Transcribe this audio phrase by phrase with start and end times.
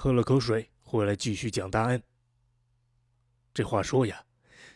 [0.00, 2.00] 喝了口水，回来继续讲答案。
[3.52, 4.24] 这话说呀，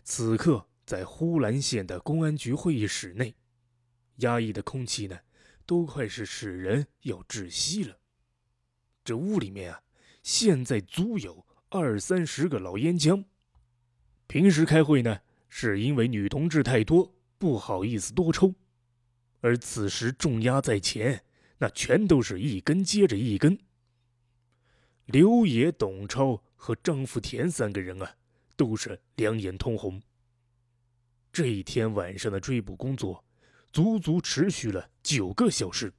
[0.03, 3.33] 此刻在呼兰县的公安局会议室内，
[4.17, 5.17] 压抑的空气呢，
[5.65, 7.97] 都快是使人要窒息了。
[9.05, 9.81] 这屋里面啊，
[10.25, 13.25] 现在足有二三十个老烟枪。
[14.27, 18.53] 平时开会呢，是因为女同志太多，不好意思多抽，
[19.41, 21.23] 而此时重压在前，
[21.59, 23.57] 那全都是一根接着一根。
[25.13, 28.17] 刘野、董超和张福田三个人啊。
[28.55, 30.01] 都是两眼通红。
[31.33, 33.25] 这一天晚上的追捕工作，
[33.73, 35.93] 足足持续了九个小时。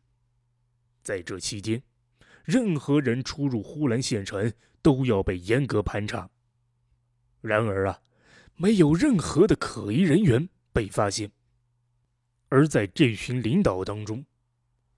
[1.02, 1.84] 在这期间，
[2.46, 4.50] 任何人出入呼兰县城
[4.82, 6.30] 都要被严格盘查。
[7.42, 8.00] 然而啊，
[8.56, 11.30] 没有任何的可疑人员被发现。
[12.48, 14.26] 而在这群领导当中，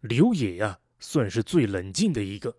[0.01, 2.55] 刘野呀，算是最冷静的一个。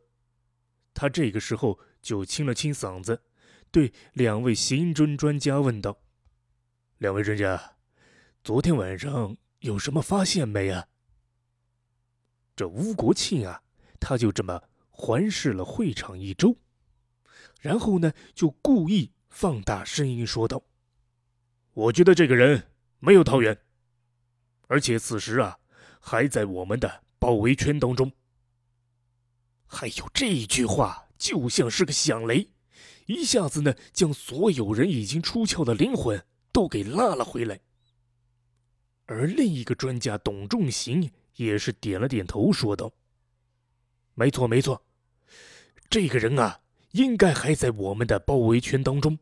[0.96, 3.22] 他这个时候就清了清嗓子。
[3.70, 6.00] 对两位刑侦专家问道
[6.96, 7.76] ：“两位专家，
[8.42, 10.86] 昨天晚上有什么发现没啊？”
[12.56, 13.62] 这吴国庆啊，
[14.00, 16.56] 他就这么环视了会场一周，
[17.60, 20.62] 然后呢，就故意放大声音说道
[21.74, 23.60] ：“我觉得这个人没有逃远，
[24.68, 25.58] 而且此时啊，
[26.00, 28.10] 还在我们的包围圈当中。”
[29.66, 32.48] 还有这句话，就像是个响雷。
[33.06, 37.60] 一下子呢，将所有人已经出窍的灵魂都给拉了回来。
[39.06, 42.92] 而另一个专家董仲行也是点了点头，说道
[44.14, 44.84] ：“没错，没错，
[45.88, 49.16] 这个人啊，应该还在我们的包围圈当中。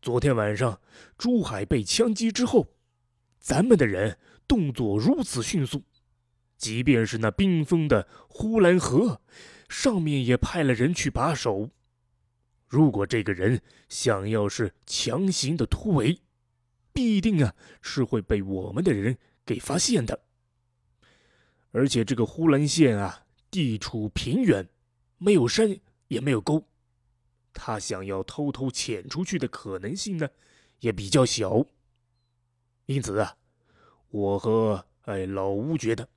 [0.00, 0.80] 昨天晚上
[1.18, 2.66] 珠海被枪击之后，
[3.38, 4.18] 咱们的人
[4.48, 5.82] 动作如此迅速，
[6.56, 9.20] 即便是那冰封的呼兰河，
[9.68, 11.70] 上面也派了人去把守。”
[12.68, 16.20] 如果这个人想要是强行的突围，
[16.92, 20.20] 必定啊是会被我们的人给发现的。
[21.70, 24.68] 而且这个呼兰县啊，地处平原，
[25.18, 25.78] 没有山
[26.08, 26.66] 也没有沟，
[27.52, 30.28] 他想要偷偷潜出去的可能性呢，
[30.80, 31.66] 也比较小。
[32.86, 33.36] 因此啊，
[34.08, 36.08] 我和哎老吴觉得，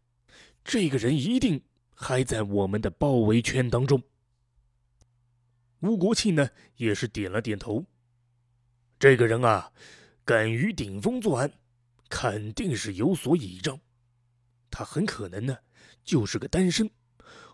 [0.64, 1.62] 这个人一定
[1.92, 4.02] 还在我们的包围圈当中。
[5.80, 7.86] 吴国庆呢，也是点了点头。
[9.00, 9.72] 这个人啊，
[10.25, 11.52] 敢于顶风作案，
[12.09, 13.80] 肯定是有所倚仗。
[14.69, 15.58] 他很可能呢，
[16.03, 16.90] 就是个单身，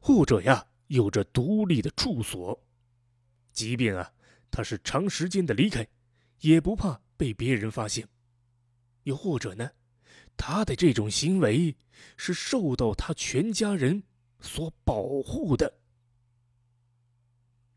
[0.01, 2.59] 或者呀，有着独立的住所。
[3.51, 4.11] 即便啊，
[4.49, 5.87] 他是长时间的离开，
[6.39, 8.07] 也不怕被别人发现。
[9.03, 9.69] 又或者呢，
[10.37, 11.75] 他的这种行为
[12.17, 14.03] 是受到他全家人
[14.39, 15.79] 所保护的。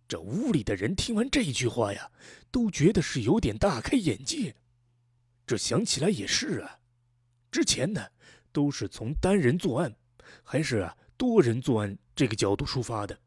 [0.07, 2.11] 这屋里的人听完这句话呀，
[2.51, 4.55] 都觉得是有点大开眼界。
[5.47, 6.79] 这想起来也是啊，
[7.51, 8.07] 之前呢
[8.53, 9.95] 都是从单人作案，
[10.43, 13.19] 还是啊多人作案这个角度出发的。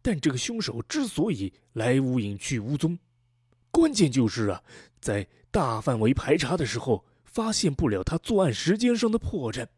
[0.00, 2.96] 但这个凶手之所以来无影去无踪，
[3.72, 4.62] 关键就是啊，
[5.00, 9.68] 在大范围排查的时候，发现不了他作案时间上的破绽。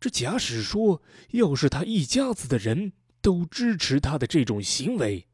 [0.00, 2.92] 这假使说，要是他一家子的人。
[3.22, 5.26] 都支持他的这种行为，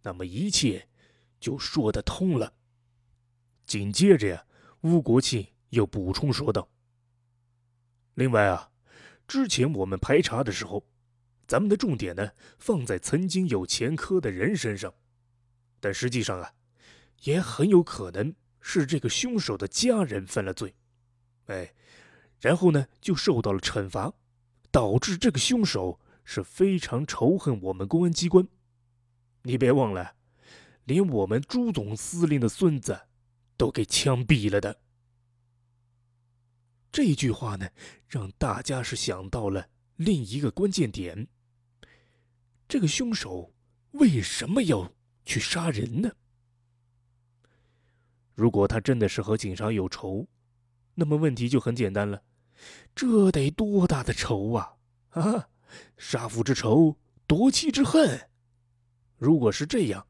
[0.00, 0.88] 那么一切
[1.38, 2.54] 就说得通了。
[3.66, 4.46] 紧接着呀，
[4.80, 6.70] 吴国庆又补充说道
[8.14, 8.70] ：“另外啊，
[9.26, 10.86] 之前我们排查的时候，
[11.46, 14.94] 咱们的重点呢放在曾经有前科的人身上，
[15.80, 16.54] 但实际上啊，
[17.24, 18.34] 也很有可能
[18.68, 20.74] 是这个凶手的家人犯了罪，
[21.46, 21.72] 哎，
[22.38, 24.12] 然后呢就受到了惩罚，
[24.70, 25.98] 导致这个凶手。”
[26.30, 28.46] 是非常仇恨我们公安机关，
[29.44, 30.14] 你别忘了，
[30.84, 33.00] 连我们朱总司令的孙子
[33.56, 34.78] 都给枪毙了的。
[36.92, 37.70] 这句话呢，
[38.06, 41.28] 让大家是想到了另一个关键点：
[42.68, 43.54] 这个凶手
[43.92, 44.92] 为什么要
[45.24, 46.12] 去杀人呢？
[48.38, 50.28] 如果他真的是和警察有仇，
[50.94, 52.22] 那么问题就很简单了，
[52.94, 54.76] 这得多大的仇啊！
[55.08, 55.48] 啊！
[55.96, 56.96] 杀父之仇，
[57.26, 58.30] 夺妻之恨。
[59.16, 60.06] 如果是这样，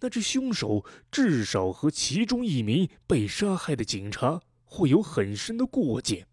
[0.00, 6.26] 那这凶手至少和其中一名被杀害的警察会有很深的过节。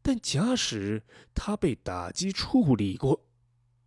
[0.00, 1.02] 但假使
[1.34, 3.20] 他被打击处理过，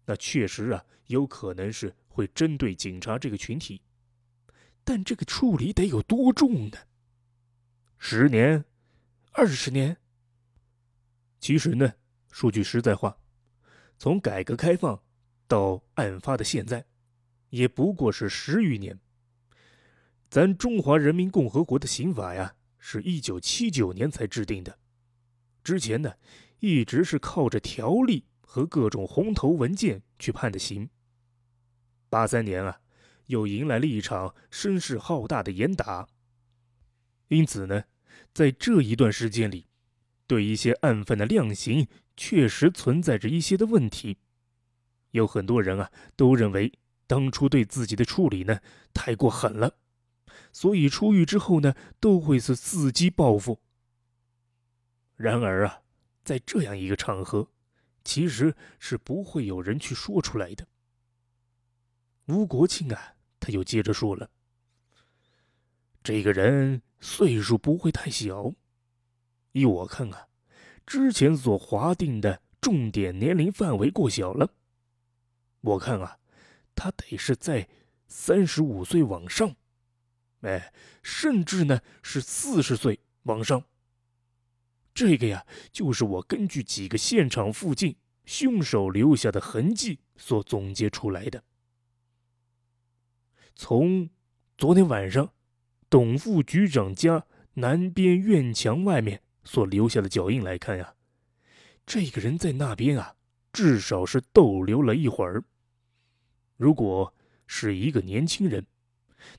[0.03, 3.81] 那确实啊，有可能是会针对警察这个群体。
[4.83, 6.77] 但这个处理得有多重呢？
[7.97, 8.65] 十年，
[9.31, 9.97] 二十年？
[11.39, 11.93] 其实呢？
[12.31, 13.17] 说句实在话，
[13.97, 15.01] 从改革开放
[15.47, 16.85] 到案发的现在，
[17.49, 18.99] 也不过是十余年。
[20.29, 24.79] 咱中华人民共和国的刑法呀，是一九七九年才制定的，
[25.63, 26.15] 之前呢，
[26.59, 30.89] 一直是靠着条例和各种红头文件去判的刑。
[32.09, 32.81] 八三年啊，
[33.33, 36.07] 又迎来了一场声势浩大的严打。
[37.29, 37.83] 因此呢，
[38.31, 39.65] 在这一段时间里，
[40.27, 44.19] 对一些案犯的量刑确实存在着一些的问题。
[45.11, 46.71] 有很多人啊，都认为
[47.07, 48.59] 当初对自己的处理呢
[48.93, 49.77] 太过狠了，
[50.51, 53.59] 所以出狱之后呢，都会是伺机报复。
[55.15, 55.81] 然而啊，
[56.23, 57.49] 在这样一个场合，
[58.03, 60.67] 其实是不会有人去说出来的。
[62.27, 64.29] 吴国庆啊，他又接着说了
[66.01, 68.53] ：“这个人岁数不会太小，
[69.51, 70.29] 依我看啊，
[70.85, 74.53] 之前所划定的重点年龄范围过小了。
[75.59, 76.19] 我看啊，
[76.73, 77.67] 他得是在
[78.07, 79.53] 三十五岁往上，
[80.43, 83.65] 哎，甚至呢是四十岁往上。
[84.93, 91.43] 这个呀，就是我根据几个现场附近凶手留下的痕迹所总结出来的。”
[93.55, 94.09] 从
[94.57, 95.31] 昨天晚上
[95.89, 100.95] 董副局长家南边院墙外面所留下的脚印来看呀，
[101.85, 103.15] 这个人在那边啊，
[103.51, 105.43] 至少是逗留了一会儿。
[106.57, 107.13] 如果
[107.45, 108.65] 是一个年轻人，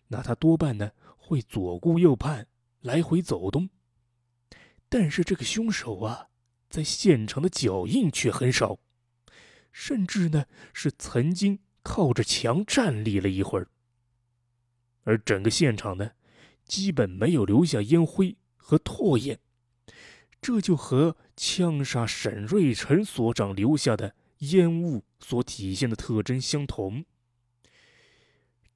[0.08, 2.46] 那他多半呢会左顾右盼，
[2.81, 3.69] 来回走动。
[4.88, 6.28] 但是这个凶手啊，
[6.70, 8.78] 在现场的脚印却很少，
[9.72, 13.69] 甚至呢是曾经靠着墙站立了一会儿。
[15.04, 16.10] 而整个现场呢，
[16.64, 19.38] 基本没有留下烟灰和唾液，
[20.40, 27.04] 这就和枪杀沈瑞成所长留下的烟雾所体现的特征相同。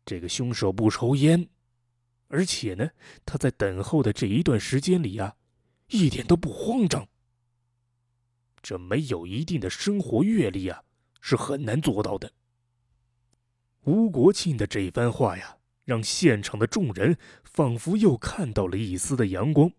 [0.05, 1.49] 这个凶手不抽烟，
[2.29, 2.91] 而且呢，
[3.27, 5.35] 他在等候的这一段时间里啊，
[5.89, 7.09] 一点都不慌张。
[8.63, 10.83] 这没有一定的生活阅历啊，
[11.21, 12.33] 是很难做到的。
[13.85, 15.58] 吴国庆的这番话呀。
[15.89, 19.73] 让现场的众人仿佛又看到了一丝的阳光，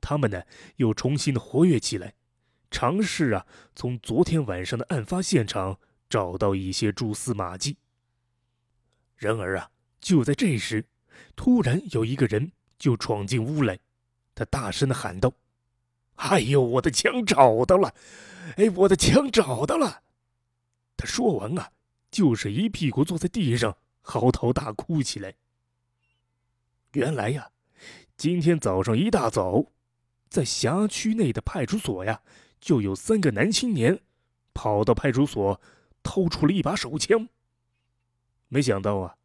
[0.00, 0.42] 他们呢
[0.78, 2.14] 又重新的活跃起来，
[2.72, 3.46] 尝试啊
[3.76, 5.78] 从昨天晚上的案发现场
[6.10, 7.76] 找到一些蛛丝马迹。
[9.14, 9.70] 然而啊，
[10.00, 10.84] 就在这时，
[11.36, 13.78] 突然有一个人就闯进屋来，
[14.34, 15.32] 他大声的喊道
[16.18, 17.94] ：“哎呦，我的枪找到了！
[18.56, 20.02] 哎，我的枪找到了！”
[20.98, 21.70] 他说完啊，
[22.10, 23.76] 就是一屁股坐在地上。
[24.08, 25.34] 嚎啕大哭起来。
[26.94, 27.50] 原来呀，
[28.16, 29.66] 今天早上一大早，
[30.30, 32.22] 在辖区内的派出所呀，
[32.58, 34.00] 就有三个男青年
[34.54, 35.60] 跑到派出所，
[36.02, 37.28] 掏出了一把手枪。
[38.48, 39.16] 没想到啊，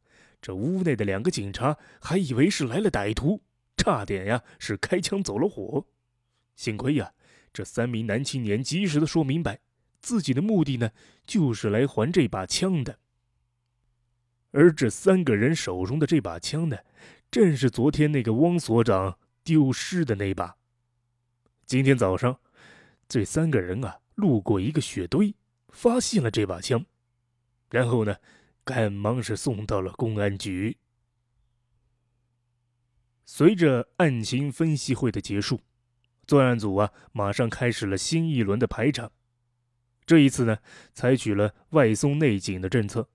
[0.41, 3.41] 这屋内的两个警察还以为是来了歹徒，
[3.77, 5.85] 差点呀是开枪走了火。
[6.57, 7.13] 幸亏呀，
[7.53, 9.61] 这三名男青年及时的说明白，
[10.01, 10.91] 自己的目的呢，
[11.25, 12.99] 就是来还这把枪的。
[14.53, 16.77] 而这三个人手中的这把枪呢，
[17.29, 20.55] 正是昨天那个汪所长丢失的那把。
[21.65, 22.39] 今天早上，
[23.07, 25.35] 这三个人啊，路过一个雪堆，
[25.69, 26.85] 发现了这把枪，
[27.71, 28.17] 然后呢，
[28.63, 30.77] 赶忙是送到了公安局。
[33.25, 35.61] 随着案情分析会的结束，
[36.27, 39.09] 作案组啊，马上开始了新一轮的排查。
[40.05, 40.59] 这一次呢，
[40.93, 43.09] 采取了外松内紧的政策。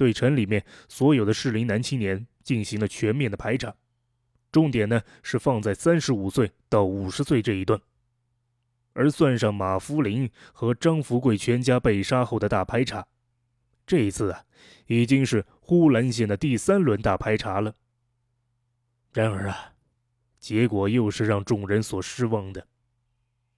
[0.00, 3.74] 对城里面所有的适龄男青年进行了全面的排查，
[4.50, 7.78] 重点呢是放在三十五岁到五十岁这一段，
[8.94, 13.06] 而算上马福林和张福贵全家被杀后的大排查，
[13.86, 14.42] 这一次啊
[14.86, 17.74] 已经是呼兰县的第三轮大排查了。
[19.12, 19.74] 然而啊，
[20.38, 22.66] 结果又是让众人所失望的。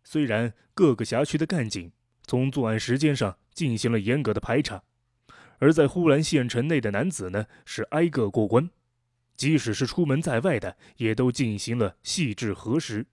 [0.03, 1.93] 虽然各个辖区的干警
[2.27, 4.83] 从作案时间上进行了严格的排查。
[5.63, 8.69] 而在呼兰县城内的男子呢，是挨个过关，
[9.37, 13.07] 即使是出门在外的，也都进行了细致核实。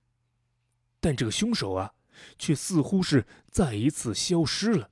[1.00, 1.94] 但这个凶手啊，
[2.40, 4.90] 却似乎是再一次消失了，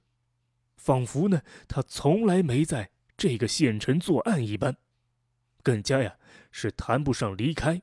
[0.76, 4.78] 仿佛呢，他从来没在这个县城作案一般，
[5.64, 6.18] 更加呀，
[6.52, 7.82] 是谈不上离开，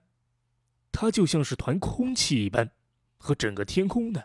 [0.92, 2.70] 他就像是团空气一般，
[3.18, 4.22] 和整个天空呢，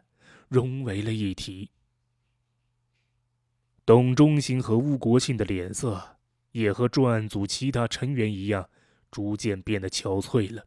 [0.47, 1.71] 融为了一体。
[3.89, 6.19] 董忠兴和吴国庆的脸色
[6.51, 8.69] 也和专案组其他成员一样，
[9.09, 10.63] 逐渐变得憔悴了。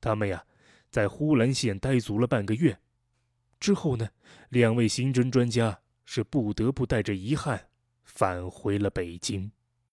[0.00, 0.46] 他们呀，
[0.88, 2.78] 在呼兰县待足了半个月，
[3.60, 4.08] 之后呢，
[4.48, 7.68] 两位刑侦专家是不得不带着遗憾
[8.02, 9.52] 返回了北京。